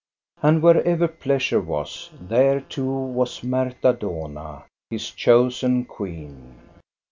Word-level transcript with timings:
And 0.41 0.63
wherever 0.63 1.07
Pleasure 1.07 1.61
was, 1.61 2.09
there 2.19 2.59
too 2.59 2.89
was 2.89 3.43
Marta 3.43 3.93
Dohna, 3.93 4.63
his 4.89 5.11
chosen 5.11 5.85
queen. 5.85 6.55